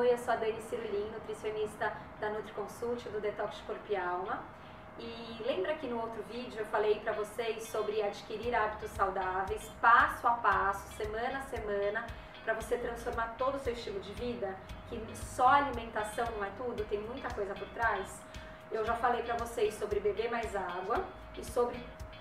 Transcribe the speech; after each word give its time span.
Oi, 0.00 0.14
eu 0.14 0.16
sou 0.16 0.32
a 0.32 0.36
Dani 0.36 0.62
Cirulim, 0.62 1.10
nutricionista 1.12 1.92
da 2.18 2.30
NutriConsult, 2.30 3.06
do 3.10 3.20
Detox 3.20 3.58
Corpo 3.66 3.84
e 3.90 3.94
Alma. 3.94 4.42
E 4.98 5.42
lembra 5.46 5.74
que 5.74 5.86
no 5.86 6.00
outro 6.00 6.22
vídeo 6.22 6.58
eu 6.58 6.64
falei 6.64 6.98
para 7.00 7.12
vocês 7.12 7.64
sobre 7.64 8.00
adquirir 8.00 8.54
hábitos 8.54 8.90
saudáveis, 8.92 9.70
passo 9.78 10.26
a 10.26 10.30
passo, 10.30 10.90
semana 10.96 11.40
a 11.40 11.42
semana, 11.42 12.06
para 12.42 12.54
você 12.54 12.78
transformar 12.78 13.34
todo 13.36 13.56
o 13.56 13.60
seu 13.60 13.74
estilo 13.74 14.00
de 14.00 14.14
vida? 14.14 14.56
Que 14.88 14.98
só 15.14 15.48
alimentação 15.48 16.24
não 16.34 16.46
é 16.46 16.50
tudo, 16.56 16.82
tem 16.88 17.00
muita 17.02 17.28
coisa 17.34 17.52
por 17.52 17.68
trás? 17.68 18.22
Eu 18.72 18.82
já 18.86 18.94
falei 18.94 19.22
para 19.22 19.36
vocês 19.36 19.74
sobre 19.74 20.00
beber 20.00 20.30
mais 20.30 20.56
água 20.56 21.04
e 21.36 21.44
sobre 21.44 21.78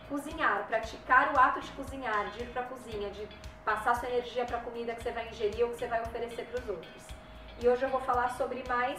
cozinhar, 0.09 0.68
praticar 0.68 1.34
o 1.34 1.40
ato 1.40 1.62
de 1.62 1.72
cozinhar, 1.72 2.30
de 2.32 2.42
ir 2.44 2.50
para 2.50 2.62
a 2.62 2.66
cozinha, 2.66 3.09
de 3.09 3.26
passar 3.64 3.96
sua 3.96 4.09
energia 4.09 4.44
para 4.44 4.58
a 4.58 4.62
comida 4.62 4.94
que 4.96 5.02
você 5.02 5.12
vai 5.14 5.30
ingerir 5.30 5.64
ou 5.64 5.72
que 5.72 5.78
você 5.78 5.88
vai 5.88 6.02
oferecer 6.02 6.44
para 6.44 6.59
os 6.59 6.68
outros. 6.68 7.19
E 7.62 7.68
hoje 7.68 7.84
eu 7.84 7.90
vou 7.90 7.99
falar 7.99 8.30
sobre 8.38 8.63
mais 8.68 8.98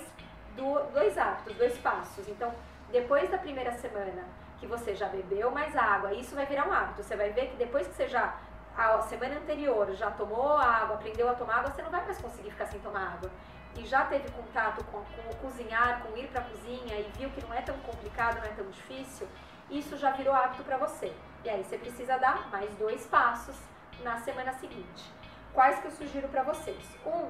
do, 0.55 0.81
dois 0.93 1.17
hábitos, 1.17 1.57
dois 1.57 1.79
passos. 1.79 2.29
Então, 2.29 2.53
depois 2.93 3.31
da 3.31 3.39
primeira 3.39 3.73
semana 3.73 4.25
que 4.59 4.67
você 4.67 4.95
já 4.95 5.09
bebeu 5.09 5.51
mais 5.51 5.75
água, 5.75 6.13
isso 6.13 6.35
vai 6.35 6.45
virar 6.45 6.69
um 6.69 6.73
hábito. 6.73 7.03
Você 7.03 7.17
vai 7.17 7.31
ver 7.31 7.49
que 7.49 7.57
depois 7.57 7.87
que 7.87 7.95
você 7.95 8.07
já 8.09 8.37
a 8.77 9.01
semana 9.03 9.37
anterior 9.37 9.93
já 9.95 10.11
tomou 10.11 10.57
água, 10.57 10.97
aprendeu 10.97 11.29
a 11.29 11.35
tomar 11.35 11.59
água, 11.59 11.71
você 11.71 11.83
não 11.83 11.91
vai 11.91 12.05
mais 12.05 12.19
conseguir 12.19 12.51
ficar 12.51 12.67
sem 12.67 12.81
tomar 12.81 13.15
água 13.15 13.31
e 13.77 13.85
já 13.87 14.05
teve 14.05 14.31
contato 14.31 14.85
com, 14.85 14.99
com 14.99 15.35
cozinhar, 15.37 16.03
com 16.03 16.17
ir 16.17 16.29
para 16.29 16.41
a 16.41 16.45
cozinha 16.45 16.99
e 16.99 17.11
viu 17.17 17.31
que 17.31 17.43
não 17.45 17.55
é 17.55 17.63
tão 17.63 17.77
complicado, 17.79 18.39
não 18.39 18.45
é 18.45 18.53
tão 18.55 18.67
difícil, 18.71 19.29
isso 19.69 19.97
já 19.97 20.13
virou 20.13 20.35
hábito 20.35 20.65
para 20.65 20.77
você. 20.77 21.13
E 21.45 21.51
aí 21.51 21.63
você 21.63 21.79
precisa 21.79 22.17
dar 22.19 22.49
mais 22.51 22.73
dois 22.77 23.07
passos 23.07 23.57
na 24.03 24.19
semana 24.19 24.53
seguinte. 24.55 25.13
Quais 25.53 25.79
que 25.81 25.87
eu 25.87 25.91
sugiro 25.91 26.29
para 26.29 26.43
vocês? 26.43 26.85
Um, 27.05 27.29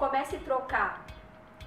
comece 0.00 0.36
a 0.36 0.38
trocar 0.40 1.04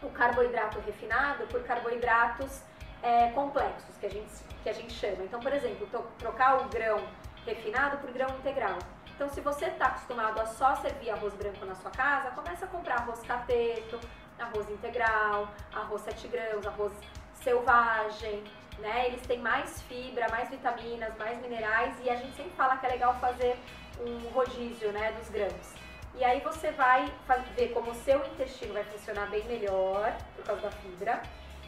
o 0.01 0.09
carboidrato 0.09 0.79
refinado 0.79 1.45
por 1.47 1.63
carboidratos 1.63 2.61
é, 3.03 3.29
complexos, 3.29 3.95
que 3.99 4.07
a, 4.07 4.09
gente, 4.09 4.31
que 4.63 4.69
a 4.69 4.73
gente 4.73 4.91
chama. 4.91 5.23
Então, 5.23 5.39
por 5.39 5.53
exemplo, 5.53 5.87
trocar 6.17 6.61
o 6.61 6.69
grão 6.69 6.99
refinado 7.45 7.97
por 7.97 8.11
grão 8.11 8.27
integral. 8.39 8.79
Então, 9.15 9.29
se 9.29 9.39
você 9.39 9.65
está 9.67 9.85
acostumado 9.85 10.41
a 10.41 10.47
só 10.47 10.75
servir 10.77 11.11
arroz 11.11 11.35
branco 11.35 11.63
na 11.65 11.75
sua 11.75 11.91
casa, 11.91 12.31
começa 12.31 12.65
a 12.65 12.67
comprar 12.67 12.95
arroz 13.01 13.21
cateto, 13.21 13.99
arroz 14.39 14.67
integral, 14.67 15.47
arroz 15.71 16.01
7 16.01 16.27
grãos, 16.27 16.65
arroz 16.65 16.93
selvagem, 17.35 18.43
né? 18.79 19.07
Eles 19.07 19.21
têm 19.27 19.37
mais 19.37 19.79
fibra, 19.83 20.27
mais 20.29 20.49
vitaminas, 20.49 21.15
mais 21.17 21.39
minerais 21.39 21.95
e 22.03 22.09
a 22.09 22.15
gente 22.15 22.35
sempre 22.35 22.53
fala 22.53 22.77
que 22.77 22.85
é 22.87 22.89
legal 22.89 23.13
fazer 23.19 23.59
um 23.99 24.29
rodízio, 24.29 24.91
né, 24.91 25.11
dos 25.11 25.29
grãos. 25.29 25.82
E 26.16 26.23
aí 26.23 26.39
você 26.42 26.72
vai 26.72 27.11
ver 27.56 27.69
como 27.69 27.92
o 27.92 27.95
seu 27.95 28.23
intestino 28.28 28.73
vai 28.73 28.83
funcionar 28.83 29.28
bem 29.28 29.44
melhor 29.45 30.16
por 30.36 30.45
causa 30.45 30.61
da 30.61 30.72
fibra 30.72 31.22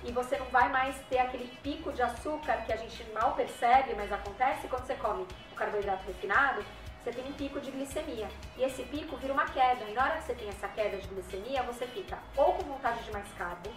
e 0.03 0.11
você 0.11 0.37
não 0.37 0.45
vai 0.47 0.69
mais 0.69 0.95
ter 1.09 1.17
aquele 1.17 1.47
pico 1.63 1.91
de 1.91 2.01
açúcar 2.03 2.57
que 2.65 2.71
a 2.71 2.75
gente 2.75 3.03
mal 3.11 3.33
percebe, 3.33 3.95
mas 3.95 4.11
acontece 4.11 4.67
quando 4.67 4.85
você 4.85 4.93
come 4.95 5.25
o 5.51 5.55
carboidrato 5.55 6.05
refinado, 6.05 6.63
você 7.03 7.11
tem 7.11 7.25
um 7.25 7.33
pico 7.33 7.59
de 7.59 7.71
glicemia. 7.71 8.27
E 8.55 8.63
esse 8.63 8.83
pico 8.83 9.17
vira 9.17 9.33
uma 9.33 9.45
queda. 9.45 9.83
E 9.85 9.93
na 9.93 10.03
hora 10.03 10.17
que 10.17 10.25
você 10.25 10.35
tem 10.35 10.47
essa 10.47 10.67
queda 10.67 10.97
de 10.97 11.07
glicemia, 11.07 11.63
você 11.63 11.87
fica 11.87 12.19
ou 12.37 12.53
com 12.53 12.63
vontade 12.65 13.03
de 13.03 13.11
mais 13.11 13.27
carbo, 13.33 13.71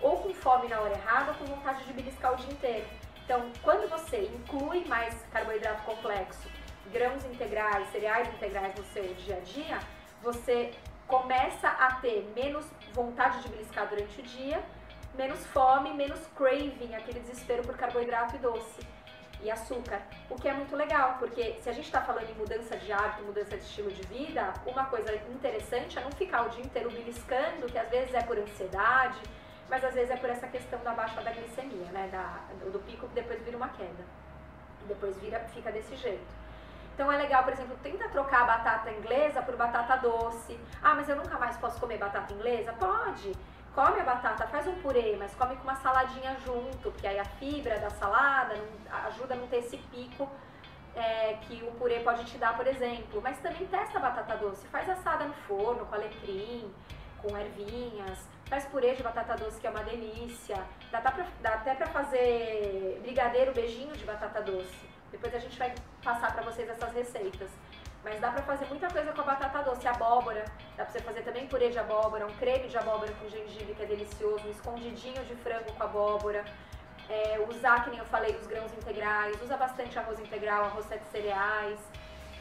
ou 0.00 0.18
com 0.18 0.34
fome 0.34 0.68
na 0.68 0.80
hora 0.80 0.94
errada, 0.94 1.30
ou 1.30 1.38
com 1.38 1.44
vontade 1.44 1.84
de 1.84 1.92
beliscar 1.92 2.34
o 2.34 2.36
dia 2.36 2.52
inteiro. 2.52 2.86
Então, 3.24 3.52
quando 3.62 3.88
você 3.88 4.22
inclui 4.34 4.84
mais 4.86 5.14
carboidrato 5.32 5.82
complexo, 5.82 6.48
grãos 6.92 7.24
integrais, 7.24 7.88
cereais 7.92 8.26
integrais 8.28 8.74
no 8.74 8.84
seu 8.86 9.14
dia 9.14 9.36
a 9.36 9.40
dia, 9.40 9.78
você 10.22 10.72
começa 11.06 11.68
a 11.68 11.94
ter 11.94 12.30
menos 12.34 12.66
vontade 12.92 13.42
de 13.42 13.48
beliscar 13.48 13.88
durante 13.88 14.20
o 14.20 14.22
dia, 14.22 14.62
menos 15.14 15.44
fome, 15.46 15.92
menos 15.94 16.20
craving, 16.36 16.94
aquele 16.94 17.20
desespero 17.20 17.62
por 17.62 17.76
carboidrato 17.76 18.36
e 18.36 18.38
doce 18.38 18.86
e 19.40 19.50
açúcar, 19.50 20.02
o 20.28 20.34
que 20.34 20.48
é 20.48 20.52
muito 20.52 20.74
legal, 20.74 21.16
porque 21.18 21.58
se 21.62 21.70
a 21.70 21.72
gente 21.72 21.84
está 21.84 22.02
falando 22.02 22.28
em 22.28 22.34
mudança 22.34 22.76
de 22.76 22.90
hábito, 22.92 23.22
mudança 23.22 23.56
de 23.56 23.62
estilo 23.62 23.90
de 23.90 24.02
vida, 24.02 24.52
uma 24.66 24.86
coisa 24.86 25.14
interessante 25.14 25.96
é 25.96 26.02
não 26.02 26.10
ficar 26.10 26.42
o 26.42 26.50
dia 26.50 26.64
inteiro 26.64 26.90
beliscando, 26.90 27.66
que 27.66 27.78
às 27.78 27.88
vezes 27.88 28.12
é 28.14 28.22
por 28.22 28.36
ansiedade, 28.36 29.20
mas 29.68 29.84
às 29.84 29.94
vezes 29.94 30.10
é 30.10 30.16
por 30.16 30.28
essa 30.28 30.48
questão 30.48 30.80
da 30.80 30.92
baixa 30.92 31.20
da 31.20 31.30
glicemia, 31.30 31.86
né, 31.92 32.08
da, 32.10 32.40
do 32.70 32.80
pico 32.80 33.06
que 33.08 33.14
depois 33.14 33.40
vira 33.42 33.56
uma 33.56 33.68
queda, 33.68 34.04
depois 34.88 35.16
vira, 35.18 35.38
fica 35.54 35.70
desse 35.70 35.94
jeito. 35.94 36.37
Então 36.98 37.12
é 37.12 37.16
legal, 37.16 37.44
por 37.44 37.52
exemplo, 37.52 37.78
tenta 37.80 38.08
trocar 38.08 38.42
a 38.42 38.44
batata 38.44 38.90
inglesa 38.90 39.40
por 39.40 39.54
batata 39.54 39.94
doce. 39.98 40.58
Ah, 40.82 40.96
mas 40.96 41.08
eu 41.08 41.14
nunca 41.14 41.38
mais 41.38 41.56
posso 41.56 41.78
comer 41.78 41.96
batata 41.96 42.34
inglesa? 42.34 42.72
Pode! 42.72 43.36
come 43.72 44.00
a 44.00 44.02
batata, 44.02 44.44
faz 44.48 44.66
um 44.66 44.74
purê, 44.80 45.14
mas 45.16 45.32
come 45.36 45.54
com 45.54 45.62
uma 45.62 45.76
saladinha 45.76 46.36
junto, 46.44 46.90
porque 46.90 47.06
aí 47.06 47.16
a 47.16 47.24
fibra 47.24 47.78
da 47.78 47.88
salada 47.90 48.56
ajuda 49.06 49.34
a 49.34 49.36
não 49.36 49.46
ter 49.46 49.58
esse 49.58 49.76
pico 49.76 50.28
é, 50.96 51.34
que 51.42 51.62
o 51.62 51.70
purê 51.78 52.00
pode 52.00 52.24
te 52.24 52.36
dar, 52.38 52.56
por 52.56 52.66
exemplo. 52.66 53.20
Mas 53.22 53.38
também 53.38 53.64
testa 53.68 53.98
a 53.98 54.00
batata 54.00 54.36
doce, 54.36 54.66
faz 54.66 54.90
assada 54.90 55.26
no 55.26 55.34
forno 55.46 55.86
com 55.86 55.94
alecrim, 55.94 56.74
com 57.22 57.38
ervinhas, 57.38 58.18
faz 58.46 58.64
purê 58.64 58.96
de 58.96 59.04
batata 59.04 59.36
doce 59.36 59.60
que 59.60 59.68
é 59.68 59.70
uma 59.70 59.84
delícia. 59.84 60.56
Dá, 60.90 61.00
pra, 61.00 61.24
dá 61.40 61.50
até 61.50 61.76
pra 61.76 61.86
fazer 61.86 62.98
brigadeiro, 63.02 63.52
beijinho 63.52 63.96
de 63.96 64.04
batata 64.04 64.42
doce. 64.42 64.97
Depois 65.10 65.34
a 65.34 65.38
gente 65.38 65.58
vai 65.58 65.74
passar 66.02 66.32
para 66.32 66.42
vocês 66.42 66.68
essas 66.68 66.92
receitas. 66.92 67.50
Mas 68.04 68.20
dá 68.20 68.30
pra 68.30 68.42
fazer 68.42 68.66
muita 68.66 68.88
coisa 68.88 69.12
com 69.12 69.20
a 69.20 69.24
batata 69.24 69.62
doce, 69.62 69.86
abóbora. 69.88 70.44
Dá 70.76 70.84
pra 70.84 70.92
você 70.92 71.00
fazer 71.00 71.22
também 71.22 71.46
purê 71.46 71.70
de 71.70 71.78
abóbora, 71.78 72.26
um 72.26 72.34
creme 72.36 72.68
de 72.68 72.78
abóbora 72.78 73.12
com 73.14 73.28
gengibre 73.28 73.74
que 73.74 73.82
é 73.82 73.86
delicioso, 73.86 74.46
um 74.46 74.50
escondidinho 74.50 75.24
de 75.24 75.34
frango 75.36 75.72
com 75.72 75.82
abóbora. 75.82 76.44
É, 77.08 77.44
usar, 77.48 77.84
que 77.84 77.90
nem 77.90 77.98
eu 77.98 78.04
falei, 78.04 78.36
os 78.36 78.46
grãos 78.46 78.72
integrais, 78.72 79.40
usa 79.42 79.56
bastante 79.56 79.98
arroz 79.98 80.20
integral, 80.20 80.64
arroz 80.64 80.86
cereais. 81.10 81.80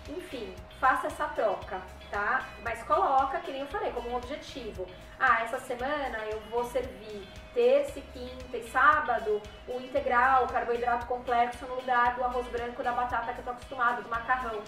Enfim, 0.10 0.56
faça 0.80 1.08
essa 1.08 1.26
troca, 1.30 1.82
tá? 2.10 2.46
Mas 2.64 2.82
coloca, 2.84 3.40
que 3.40 3.52
nem 3.52 3.62
eu 3.62 3.68
falei, 3.68 3.92
como 3.92 4.10
um 4.10 4.16
objetivo. 4.16 4.88
Ah, 5.20 5.44
essa 5.44 5.60
semana 5.60 6.18
eu 6.32 6.40
vou 6.50 6.64
servir 6.66 7.28
terça, 7.54 8.00
quinta 8.14 8.58
e 8.58 8.70
sábado 8.70 9.42
o 9.68 9.82
integral, 9.82 10.46
o 10.46 10.48
carboidrato 10.48 11.08
complexo 11.08 11.66
no 11.66 11.76
lugar 11.76 12.16
do 12.16 12.24
arroz 12.24 12.48
branco 12.48 12.84
da 12.84 12.92
batata 12.92 13.34
que 13.34 13.40
eu 13.40 13.46
tô 13.46 13.52
acostumado, 13.52 14.04
do 14.04 14.10
macarrão. 14.10 14.62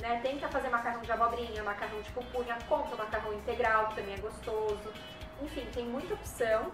Né? 0.00 0.20
Tenta 0.22 0.48
fazer 0.48 0.68
macarrão 0.68 1.02
de 1.02 1.10
abobrinha, 1.10 1.62
macarrão 1.64 2.00
de 2.00 2.10
pupunha, 2.12 2.56
compra 2.68 2.96
macarrão 2.96 3.34
integral, 3.34 3.88
que 3.88 3.96
também 3.96 4.14
é 4.14 4.18
gostoso. 4.18 4.92
Enfim, 5.42 5.66
tem 5.72 5.84
muita 5.84 6.14
opção 6.14 6.72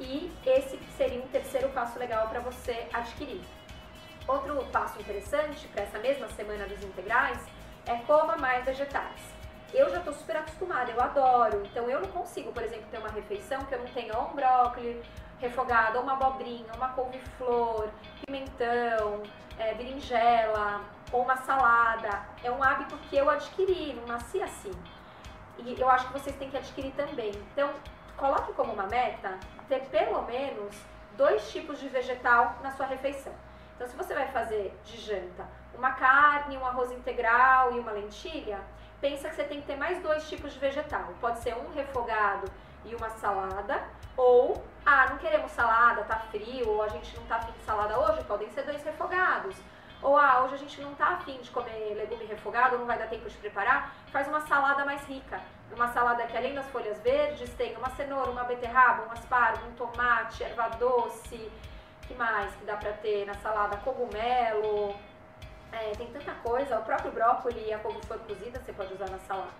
e 0.00 0.32
esse 0.46 0.78
seria 0.96 1.20
um 1.22 1.28
terceiro 1.28 1.68
passo 1.70 1.98
legal 1.98 2.28
para 2.28 2.40
você 2.40 2.88
adquirir. 2.92 3.42
Outro 4.26 4.64
passo 4.70 5.00
interessante 5.00 5.66
para 5.68 5.82
essa 5.82 5.98
mesma 5.98 6.28
semana 6.28 6.66
dos 6.66 6.82
integrais 6.82 7.38
é 7.86 7.96
coma 8.06 8.36
mais 8.36 8.64
vegetais. 8.64 9.20
Eu 9.72 9.90
já 9.90 9.98
estou 9.98 10.12
super 10.12 10.36
acostumada, 10.36 10.90
eu 10.90 11.00
adoro, 11.00 11.62
então 11.64 11.88
eu 11.88 12.00
não 12.00 12.08
consigo, 12.10 12.52
por 12.52 12.62
exemplo, 12.62 12.84
ter 12.90 12.98
uma 12.98 13.08
refeição 13.08 13.64
que 13.64 13.74
eu 13.74 13.78
não 13.78 13.86
tenha 13.86 14.18
um 14.18 14.34
brócolis 14.34 15.04
refogado, 15.40 15.98
ou 15.98 16.04
uma 16.04 16.12
abobrinha, 16.12 16.72
uma 16.76 16.90
couve-flor, 16.90 17.88
pimentão, 18.24 19.22
é, 19.58 19.74
berinjela, 19.74 20.82
ou 21.10 21.22
uma 21.22 21.36
salada. 21.38 22.22
É 22.44 22.50
um 22.50 22.62
hábito 22.62 22.96
que 23.08 23.16
eu 23.16 23.28
adquiri, 23.28 23.94
não 23.94 24.06
nasci 24.06 24.40
assim. 24.40 24.72
E 25.58 25.80
eu 25.80 25.88
acho 25.88 26.06
que 26.06 26.12
vocês 26.12 26.36
têm 26.36 26.48
que 26.48 26.56
adquirir 26.56 26.92
também. 26.92 27.32
Então, 27.52 27.70
coloque 28.16 28.52
como 28.52 28.72
uma 28.72 28.86
meta 28.86 29.38
ter 29.68 29.80
pelo 29.86 30.22
menos 30.22 30.76
dois 31.16 31.50
tipos 31.50 31.80
de 31.80 31.88
vegetal 31.88 32.56
na 32.62 32.70
sua 32.72 32.86
refeição. 32.86 33.32
Então, 33.82 33.90
se 33.90 33.96
você 33.96 34.14
vai 34.14 34.28
fazer 34.28 34.72
de 34.84 34.96
janta 34.96 35.44
uma 35.74 35.90
carne, 35.90 36.56
um 36.56 36.64
arroz 36.64 36.92
integral 36.92 37.74
e 37.74 37.80
uma 37.80 37.90
lentilha, 37.90 38.60
pensa 39.00 39.28
que 39.28 39.34
você 39.34 39.42
tem 39.42 39.60
que 39.60 39.66
ter 39.66 39.74
mais 39.74 40.00
dois 40.00 40.28
tipos 40.28 40.52
de 40.52 40.60
vegetal. 40.60 41.12
Pode 41.20 41.40
ser 41.40 41.56
um 41.56 41.68
refogado 41.74 42.48
e 42.84 42.94
uma 42.94 43.10
salada, 43.10 43.82
ou, 44.16 44.64
ah, 44.86 45.08
não 45.10 45.18
queremos 45.18 45.50
salada, 45.50 46.04
tá 46.04 46.16
frio, 46.30 46.68
ou 46.68 46.80
a 46.84 46.88
gente 46.90 47.16
não 47.16 47.24
tá 47.24 47.36
afim 47.38 47.50
de 47.50 47.64
salada 47.64 47.98
hoje, 47.98 48.22
podem 48.22 48.48
ser 48.50 48.62
dois 48.62 48.84
refogados 48.84 49.56
Ou, 50.00 50.16
ah, 50.16 50.44
hoje 50.44 50.54
a 50.54 50.58
gente 50.58 50.80
não 50.80 50.94
tá 50.94 51.14
afim 51.14 51.40
de 51.40 51.50
comer 51.50 51.94
legume 51.96 52.24
refogado, 52.24 52.78
não 52.78 52.86
vai 52.86 52.96
dar 52.96 53.08
tempo 53.08 53.28
de 53.28 53.36
preparar, 53.38 53.92
faz 54.12 54.28
uma 54.28 54.42
salada 54.42 54.84
mais 54.84 55.04
rica. 55.08 55.40
Uma 55.74 55.88
salada 55.88 56.24
que 56.26 56.36
além 56.36 56.54
das 56.54 56.66
folhas 56.66 57.00
verdes 57.00 57.52
tem 57.54 57.76
uma 57.76 57.90
cenoura, 57.90 58.30
uma 58.30 58.44
beterraba, 58.44 59.08
um 59.08 59.10
aspargo, 59.10 59.66
um 59.66 59.72
tomate, 59.72 60.44
erva 60.44 60.68
doce, 60.78 61.50
que 62.12 62.18
mais 62.18 62.54
que 62.54 62.64
dá 62.64 62.76
pra 62.76 62.92
ter 62.92 63.26
na 63.26 63.34
salada? 63.34 63.76
Cogumelo, 63.78 64.94
é, 65.72 65.92
tem 65.92 66.06
tanta 66.08 66.32
coisa, 66.32 66.78
o 66.78 66.82
próprio 66.82 67.10
brócolis 67.10 67.66
e 67.66 67.72
a 67.72 67.78
couve-flor 67.78 68.18
cozida 68.20 68.60
você 68.60 68.72
pode 68.72 68.92
usar 68.92 69.08
na 69.10 69.18
salada. 69.20 69.52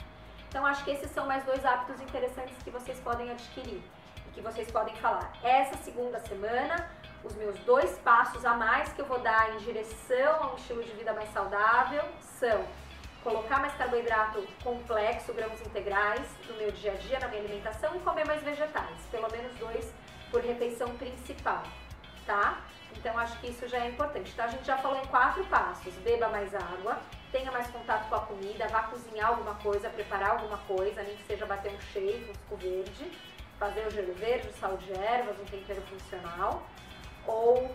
Então 0.48 0.66
acho 0.66 0.84
que 0.84 0.90
esses 0.90 1.10
são 1.10 1.26
mais 1.26 1.44
dois 1.44 1.64
hábitos 1.64 2.00
interessantes 2.00 2.54
que 2.62 2.70
vocês 2.70 3.00
podem 3.00 3.30
adquirir 3.30 3.82
e 4.28 4.30
que 4.32 4.40
vocês 4.42 4.70
podem 4.70 4.94
falar. 4.96 5.32
Essa 5.42 5.76
segunda 5.78 6.20
semana, 6.20 6.90
os 7.24 7.34
meus 7.36 7.58
dois 7.60 7.98
passos 7.98 8.44
a 8.44 8.54
mais 8.54 8.92
que 8.92 9.00
eu 9.00 9.06
vou 9.06 9.20
dar 9.20 9.54
em 9.54 9.58
direção 9.58 10.42
a 10.42 10.52
um 10.52 10.56
estilo 10.56 10.82
de 10.82 10.92
vida 10.92 11.12
mais 11.14 11.32
saudável 11.32 12.04
são 12.20 12.64
colocar 13.24 13.60
mais 13.60 13.72
carboidrato 13.74 14.46
complexo, 14.62 15.32
grãos 15.32 15.60
integrais 15.62 16.26
no 16.48 16.56
meu 16.56 16.70
dia 16.72 16.92
a 16.92 16.96
dia, 16.96 17.20
na 17.20 17.28
minha 17.28 17.40
alimentação 17.40 17.96
e 17.96 18.00
comer 18.00 18.26
mais 18.26 18.42
vegetais, 18.42 18.98
pelo 19.10 19.30
menos 19.30 19.54
dois 19.54 19.94
por 20.30 20.42
refeição 20.42 20.88
principal, 20.96 21.62
tá? 22.26 22.60
Então 22.96 23.18
acho 23.18 23.38
que 23.38 23.48
isso 23.48 23.66
já 23.68 23.78
é 23.78 23.88
importante. 23.88 24.30
Então 24.32 24.44
a 24.44 24.48
gente 24.48 24.64
já 24.64 24.76
falou 24.78 24.98
em 24.98 25.06
quatro 25.06 25.44
passos: 25.44 25.94
beba 25.96 26.28
mais 26.28 26.54
água, 26.54 26.98
tenha 27.30 27.50
mais 27.50 27.66
contato 27.68 28.08
com 28.08 28.14
a 28.14 28.20
comida, 28.20 28.68
vá 28.68 28.84
cozinhar 28.84 29.28
alguma 29.28 29.54
coisa, 29.56 29.88
preparar 29.90 30.30
alguma 30.30 30.58
coisa, 30.58 31.02
nem 31.02 31.16
que 31.16 31.24
seja 31.24 31.46
bater 31.46 31.72
um 31.72 31.80
shake, 31.80 32.30
um 32.30 32.34
suco 32.34 32.56
verde, 32.56 33.12
fazer 33.58 33.86
o 33.86 33.90
gelo 33.90 34.14
verde, 34.14 34.52
sal 34.52 34.76
de 34.76 34.92
ervas, 34.92 35.38
um 35.40 35.44
tempero 35.44 35.82
funcional, 35.82 36.62
ou 37.26 37.74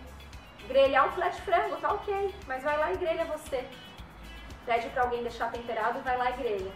grelhar 0.67 1.07
um 1.07 1.11
flat 1.11 1.41
frango, 1.41 1.77
tá 1.77 1.93
ok, 1.93 2.35
mas 2.45 2.63
vai 2.63 2.77
lá 2.77 2.91
e 2.91 2.97
grelha 2.97 3.25
você. 3.25 3.65
Pede 4.65 4.89
para 4.89 5.03
alguém 5.03 5.21
deixar 5.23 5.51
temperado 5.51 5.99
e 5.99 6.01
vai 6.01 6.17
lá 6.17 6.29
e 6.31 6.33
grelha. 6.33 6.71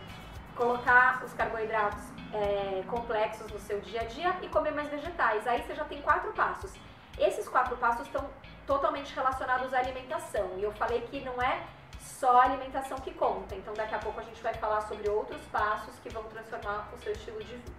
Colocar 0.55 1.21
os 1.25 1.33
carboidratos 1.33 2.03
é, 2.33 2.83
complexos 2.87 3.51
no 3.51 3.59
seu 3.59 3.81
dia 3.81 4.01
a 4.01 4.05
dia 4.05 4.35
e 4.41 4.47
comer 4.47 4.71
mais 4.71 4.89
vegetais. 4.89 5.45
Aí 5.45 5.61
você 5.61 5.75
já 5.75 5.83
tem 5.83 6.01
quatro 6.01 6.31
passos. 6.31 6.73
Esses 7.17 7.47
quatro 7.47 7.77
passos 7.77 8.07
estão 8.07 8.29
totalmente 8.65 9.13
relacionados 9.13 9.73
à 9.73 9.79
alimentação. 9.79 10.57
E 10.57 10.63
eu 10.63 10.71
falei 10.73 11.01
que 11.01 11.19
não 11.21 11.41
é 11.41 11.63
só 11.99 12.39
a 12.39 12.43
alimentação 12.45 12.97
que 12.99 13.11
conta. 13.11 13.55
Então 13.55 13.73
daqui 13.73 13.95
a 13.95 13.99
pouco 13.99 14.19
a 14.19 14.23
gente 14.23 14.41
vai 14.41 14.53
falar 14.53 14.81
sobre 14.81 15.09
outros 15.09 15.41
passos 15.51 15.93
que 16.01 16.09
vão 16.09 16.23
transformar 16.23 16.89
o 16.93 16.97
seu 17.03 17.11
estilo 17.11 17.39
de 17.39 17.55
vida. 17.55 17.71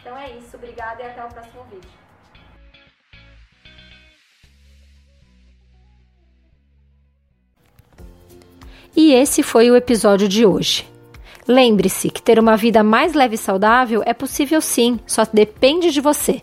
Então 0.00 0.16
é 0.16 0.30
isso, 0.30 0.56
obrigada 0.56 1.02
e 1.02 1.06
até 1.06 1.24
o 1.24 1.28
próximo 1.28 1.64
vídeo. 1.64 1.90
E 8.96 9.12
esse 9.12 9.42
foi 9.42 9.70
o 9.70 9.76
episódio 9.76 10.26
de 10.26 10.46
hoje. 10.46 10.88
Lembre-se 11.46 12.10
que 12.10 12.22
ter 12.22 12.38
uma 12.38 12.56
vida 12.56 12.82
mais 12.82 13.12
leve 13.12 13.34
e 13.34 13.38
saudável 13.38 14.02
é 14.06 14.14
possível 14.14 14.60
sim, 14.60 14.98
só 15.06 15.22
depende 15.30 15.90
de 15.90 16.00
você. 16.00 16.42